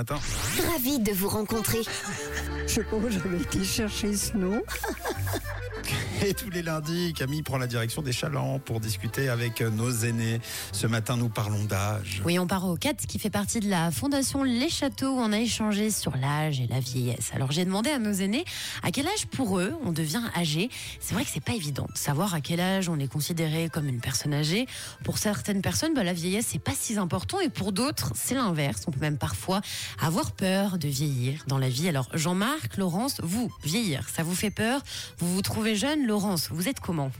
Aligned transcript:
Attends. 0.00 0.20
Ravi 0.70 1.00
de 1.00 1.10
vous 1.10 1.28
rencontrer. 1.28 1.80
Je 2.68 2.72
sais 2.72 2.84
pas 2.84 2.94
où 2.94 3.10
j'avais 3.10 3.42
été 3.42 3.64
chercher 3.64 4.14
ce 4.14 4.36
nom. 4.36 4.62
Et 6.20 6.34
tous 6.34 6.50
les 6.50 6.62
lundis, 6.62 7.12
Camille 7.12 7.42
prend 7.42 7.58
la 7.58 7.68
direction 7.68 8.02
des 8.02 8.10
Chalands 8.12 8.58
pour 8.58 8.80
discuter 8.80 9.28
avec 9.28 9.60
nos 9.60 9.90
aînés. 9.90 10.40
Ce 10.72 10.86
matin, 10.88 11.16
nous 11.16 11.28
parlons 11.28 11.62
d'âge. 11.64 12.22
Oui, 12.24 12.38
on 12.40 12.46
part 12.46 12.66
au 12.66 12.76
4 12.76 13.06
qui 13.06 13.20
fait 13.20 13.30
partie 13.30 13.60
de 13.60 13.68
la 13.70 13.92
fondation 13.92 14.42
Les 14.42 14.68
Châteaux 14.68 15.12
où 15.12 15.20
on 15.20 15.32
a 15.32 15.38
échangé 15.38 15.92
sur 15.92 16.16
l'âge 16.16 16.60
et 16.60 16.66
la 16.66 16.80
vieillesse. 16.80 17.30
Alors 17.34 17.52
j'ai 17.52 17.64
demandé 17.64 17.90
à 17.90 18.00
nos 18.00 18.12
aînés 18.12 18.44
à 18.82 18.90
quel 18.90 19.06
âge 19.06 19.26
pour 19.30 19.60
eux 19.60 19.72
on 19.84 19.92
devient 19.92 20.22
âgé? 20.36 20.70
C'est 20.98 21.14
vrai 21.14 21.24
que 21.24 21.30
c'est 21.32 21.44
pas 21.44 21.54
évident 21.54 21.86
de 21.92 21.96
savoir 21.96 22.34
à 22.34 22.40
quel 22.40 22.60
âge 22.60 22.88
on 22.88 22.98
est 22.98 23.06
considéré 23.06 23.68
comme 23.68 23.86
une 23.86 24.00
personne 24.00 24.34
âgée. 24.34 24.66
Pour 25.04 25.18
certaines 25.18 25.62
personnes, 25.62 25.94
bah, 25.94 26.02
la 26.02 26.14
vieillesse 26.14 26.46
c'est 26.48 26.58
pas 26.58 26.74
si 26.74 26.98
important 26.98 27.38
et 27.40 27.48
pour 27.48 27.70
d'autres 27.70 28.12
c'est 28.16 28.34
l'inverse. 28.34 28.82
On 28.88 28.90
peut 28.90 29.00
même 29.00 29.18
parfois 29.18 29.60
avoir 30.00 30.32
peur 30.32 30.78
de 30.78 30.88
vieillir 30.88 31.44
dans 31.46 31.58
la 31.58 31.68
vie. 31.68 31.88
Alors 31.88 32.08
Jean-Marc, 32.12 32.76
Laurence, 32.76 33.20
vous, 33.22 33.52
vieillir, 33.62 34.08
ça 34.08 34.24
vous 34.24 34.34
fait 34.34 34.50
peur? 34.50 34.80
Vous 35.18 35.32
vous 35.32 35.42
trouvez 35.42 35.76
jeune 35.76 36.07
Laurence, 36.12 36.48
vous 36.50 36.68
êtes 36.68 36.80
comment? 36.80 37.10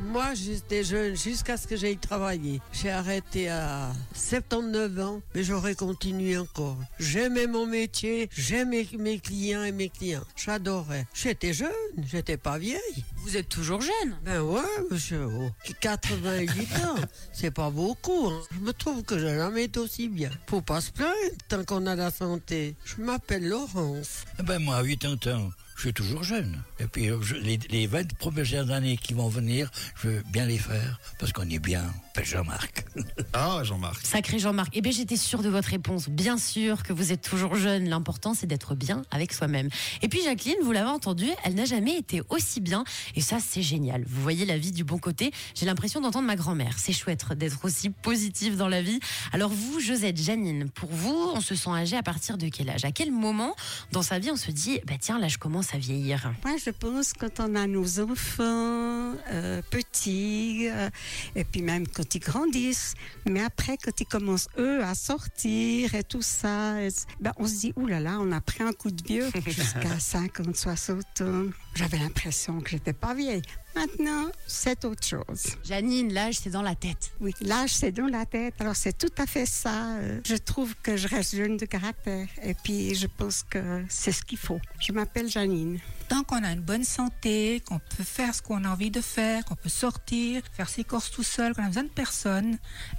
Moi, 0.00 0.32
j'étais 0.34 0.84
jeune 0.84 1.14
jusqu'à 1.16 1.56
ce 1.58 1.66
que 1.66 1.76
j'aille 1.76 1.98
travailler. 1.98 2.60
J'ai 2.72 2.88
arrêté 2.90 3.48
à 3.50 3.92
79 4.14 4.98
ans, 5.00 5.20
mais 5.34 5.42
j'aurais 5.42 5.74
continué 5.74 6.38
encore. 6.38 6.78
J'aimais 6.98 7.46
mon 7.48 7.66
métier, 7.66 8.30
j'aimais 8.32 8.86
mes 8.96 9.18
clients 9.18 9.64
et 9.64 9.72
mes 9.72 9.88
clients. 9.90 10.22
J'adorais. 10.36 11.06
J'étais 11.12 11.52
jeune, 11.52 11.68
j'étais 12.10 12.36
pas 12.38 12.56
vieille. 12.58 13.04
Vous 13.18 13.36
êtes 13.36 13.48
toujours 13.50 13.80
jeune? 13.82 14.16
Ben 14.24 14.40
ouais, 14.40 14.62
monsieur. 14.90 15.26
oh, 15.26 15.50
88 15.80 16.74
ans, 16.86 16.94
c'est 17.32 17.50
pas 17.50 17.68
beaucoup. 17.70 18.28
hein. 18.28 18.40
Je 18.52 18.60
me 18.60 18.72
trouve 18.72 19.02
que 19.02 19.18
j'ai 19.18 19.34
jamais 19.36 19.64
été 19.64 19.78
aussi 19.80 20.08
bien. 20.08 20.30
Faut 20.46 20.62
pas 20.62 20.80
se 20.80 20.90
plaindre 20.92 21.12
tant 21.48 21.64
qu'on 21.64 21.84
a 21.86 21.94
la 21.96 22.10
santé. 22.12 22.76
Je 22.84 23.02
m'appelle 23.02 23.46
Laurence. 23.48 24.24
Eh 24.38 24.42
Ben 24.44 24.58
moi, 24.60 24.76
à 24.76 24.84
80 24.86 25.36
ans, 25.36 25.50
je 25.78 25.82
suis 25.84 25.94
toujours 25.94 26.24
jeune. 26.24 26.60
Et 26.80 26.86
puis 26.86 27.08
euh, 27.08 27.22
je- 27.22 27.36
les, 27.36 27.58
les 27.70 27.86
20 27.86 28.12
premières 28.16 28.70
années 28.70 28.96
qui 28.96 29.14
vont 29.14 29.28
venir, 29.28 29.70
je 30.02 30.08
veux 30.08 30.22
bien 30.30 30.44
les 30.44 30.58
faire 30.58 30.98
parce 31.18 31.32
qu'on 31.32 31.48
est 31.48 31.58
bien. 31.60 31.84
Jean-Marc. 32.22 32.84
Ah, 33.32 33.60
Jean-Marc. 33.62 34.04
Sacré 34.04 34.38
Jean-Marc. 34.40 34.70
Eh 34.72 34.80
bien, 34.80 34.90
j'étais 34.90 35.16
sûre 35.16 35.42
de 35.42 35.48
votre 35.48 35.68
réponse. 35.68 36.08
Bien 36.08 36.36
sûr 36.38 36.82
que 36.82 36.92
vous 36.92 37.12
êtes 37.12 37.22
toujours 37.22 37.54
jeune. 37.54 37.88
L'important, 37.88 38.34
c'est 38.34 38.46
d'être 38.48 38.74
bien 38.74 39.02
avec 39.12 39.32
soi-même. 39.32 39.68
Et 40.02 40.08
puis, 40.08 40.20
Jacqueline, 40.24 40.56
vous 40.64 40.72
l'avez 40.72 40.88
entendu, 40.90 41.26
elle 41.44 41.54
n'a 41.54 41.64
jamais 41.66 41.96
été 41.96 42.22
aussi 42.28 42.60
bien. 42.60 42.82
Et 43.14 43.20
ça, 43.20 43.38
c'est 43.38 43.62
génial. 43.62 44.02
Vous 44.08 44.20
voyez 44.22 44.44
la 44.46 44.58
vie 44.58 44.72
du 44.72 44.82
bon 44.82 44.98
côté. 44.98 45.30
J'ai 45.54 45.66
l'impression 45.66 46.00
d'entendre 46.00 46.26
ma 46.26 46.34
grand-mère. 46.34 46.74
C'est 46.78 46.92
chouette 46.92 47.24
d'être 47.36 47.64
aussi 47.64 47.90
positive 47.90 48.56
dans 48.56 48.68
la 48.68 48.82
vie. 48.82 48.98
Alors, 49.32 49.50
vous, 49.50 49.78
Josette, 49.78 50.16
Janine, 50.16 50.68
pour 50.70 50.90
vous, 50.90 51.30
on 51.34 51.40
se 51.40 51.54
sent 51.54 51.70
âgé 51.70 51.96
à 51.96 52.02
partir 52.02 52.36
de 52.38 52.48
quel 52.48 52.70
âge? 52.70 52.84
À 52.84 52.90
quel 52.90 53.12
moment 53.12 53.54
dans 53.92 54.02
sa 54.02 54.18
vie 54.18 54.30
on 54.32 54.36
se 54.36 54.50
dit, 54.50 54.80
bah 54.86 54.94
tiens, 54.98 55.20
là, 55.20 55.28
je 55.28 55.38
commence 55.38 55.67
à 55.72 55.78
vieillir 55.78 56.32
Moi, 56.44 56.56
je 56.64 56.70
pense 56.70 57.12
quand 57.12 57.40
on 57.40 57.54
a 57.54 57.66
nos 57.66 58.00
enfants 58.00 59.14
euh, 59.30 59.62
petits, 59.70 60.68
euh, 60.68 60.88
et 61.34 61.44
puis 61.44 61.62
même 61.62 61.86
quand 61.86 62.14
ils 62.14 62.20
grandissent, 62.20 62.94
mais 63.26 63.42
après, 63.42 63.76
quand 63.76 64.00
ils 64.00 64.06
commencent, 64.06 64.48
eux, 64.58 64.82
à 64.82 64.94
sortir 64.94 65.94
et 65.94 66.04
tout 66.04 66.22
ça, 66.22 66.82
et 66.82 66.88
ben, 67.20 67.32
on 67.38 67.46
se 67.46 67.60
dit, 67.60 67.72
oulala, 67.76 68.00
là 68.00 68.10
là, 68.12 68.18
on 68.20 68.32
a 68.32 68.40
pris 68.40 68.62
un 68.62 68.72
coup 68.72 68.90
de 68.90 69.02
vieux 69.02 69.30
jusqu'à 69.46 69.98
50, 69.98 70.56
60 70.56 71.20
ans. 71.22 71.44
J'avais 71.74 71.98
l'impression 71.98 72.60
que 72.60 72.70
j'étais 72.70 72.92
pas 72.92 73.14
vieille. 73.14 73.42
Maintenant, 73.78 74.26
c'est 74.48 74.84
autre 74.84 75.06
chose. 75.06 75.46
Janine, 75.64 76.12
l'âge, 76.12 76.38
c'est 76.42 76.50
dans 76.50 76.62
la 76.62 76.74
tête. 76.74 77.12
Oui, 77.20 77.32
l'âge, 77.40 77.70
c'est 77.70 77.92
dans 77.92 78.08
la 78.08 78.26
tête. 78.26 78.54
Alors, 78.58 78.74
c'est 78.74 78.98
tout 78.98 79.12
à 79.18 79.24
fait 79.24 79.46
ça. 79.46 79.98
Euh, 79.98 80.20
Je 80.24 80.34
trouve 80.34 80.74
que 80.82 80.96
je 80.96 81.06
reste 81.06 81.36
jeune 81.36 81.56
de 81.56 81.64
caractère. 81.64 82.26
Et 82.42 82.54
puis, 82.54 82.96
je 82.96 83.06
pense 83.06 83.44
que 83.48 83.84
c'est 83.88 84.10
ce 84.10 84.24
qu'il 84.24 84.38
faut. 84.38 84.58
Je 84.80 84.90
m'appelle 84.90 85.28
Janine. 85.30 85.78
Tant 86.08 86.24
qu'on 86.24 86.42
a 86.42 86.52
une 86.52 86.62
bonne 86.62 86.84
santé, 86.84 87.62
qu'on 87.66 87.78
peut 87.78 88.02
faire 88.02 88.34
ce 88.34 88.40
qu'on 88.40 88.64
a 88.64 88.70
envie 88.70 88.90
de 88.90 89.02
faire, 89.02 89.44
qu'on 89.44 89.56
peut 89.56 89.68
sortir, 89.68 90.40
faire 90.54 90.66
ses 90.70 90.82
courses 90.82 91.10
tout 91.10 91.22
seul, 91.22 91.54
qu'on 91.54 91.62
a 91.64 91.66
besoin 91.66 91.82
de 91.82 91.88
personne, 91.90 92.56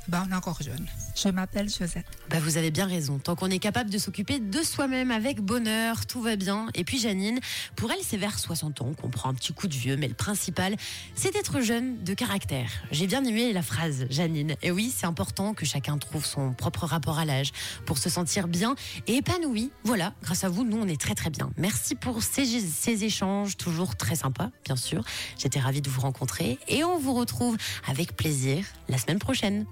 ben 0.07 0.27
on 0.27 0.31
est 0.31 0.35
encore 0.35 0.61
jeune. 0.61 0.85
Je 1.15 1.27
m'appelle 1.29 1.67
Josette. 1.71 2.05
Bah 2.29 2.37
vous 2.39 2.57
avez 2.57 2.69
bien 2.69 2.85
raison. 2.85 3.17
Tant 3.17 3.35
qu'on 3.35 3.49
est 3.49 3.57
capable 3.57 3.89
de 3.89 3.97
s'occuper 3.97 4.37
de 4.37 4.61
soi-même 4.61 5.09
avec 5.09 5.41
bonheur, 5.41 6.05
tout 6.05 6.21
va 6.21 6.35
bien. 6.35 6.67
Et 6.75 6.83
puis 6.83 6.99
Janine, 6.99 7.39
pour 7.75 7.91
elle, 7.91 7.97
c'est 8.03 8.17
vers 8.17 8.37
60 8.37 8.83
ans 8.83 8.93
qu'on 8.93 9.09
prend 9.09 9.29
un 9.29 9.33
petit 9.33 9.53
coup 9.53 9.67
de 9.67 9.73
vieux, 9.73 9.97
mais 9.97 10.07
le 10.07 10.13
principal, 10.13 10.68
c'est 11.15 11.33
d'être 11.33 11.61
jeune 11.61 12.03
de 12.03 12.13
caractère. 12.13 12.69
J'ai 12.91 13.07
bien 13.07 13.23
aimé 13.23 13.53
la 13.53 13.61
phrase, 13.61 14.05
Janine. 14.09 14.55
Et 14.61 14.71
oui, 14.71 14.93
c'est 14.95 15.05
important 15.05 15.53
que 15.53 15.65
chacun 15.65 15.97
trouve 15.97 16.25
son 16.25 16.53
propre 16.53 16.85
rapport 16.85 17.19
à 17.19 17.25
l'âge 17.25 17.51
pour 17.85 17.97
se 17.97 18.09
sentir 18.09 18.47
bien 18.47 18.75
et 19.07 19.15
épanoui. 19.17 19.71
Voilà, 19.83 20.13
grâce 20.21 20.43
à 20.43 20.49
vous, 20.49 20.63
nous, 20.63 20.77
on 20.77 20.87
est 20.87 20.99
très 20.99 21.15
très 21.15 21.29
bien. 21.29 21.49
Merci 21.57 21.95
pour 21.95 22.21
ces, 22.23 22.45
ces 22.59 23.03
échanges, 23.03 23.57
toujours 23.57 23.95
très 23.95 24.15
sympas, 24.15 24.51
bien 24.65 24.75
sûr. 24.75 25.03
J'étais 25.37 25.59
ravie 25.59 25.81
de 25.81 25.89
vous 25.89 26.01
rencontrer 26.01 26.59
et 26.67 26.83
on 26.83 26.97
vous 26.97 27.13
retrouve 27.13 27.57
avec 27.87 28.15
plaisir 28.15 28.65
la 28.87 28.97
semaine 28.97 29.19
prochaine. 29.19 29.65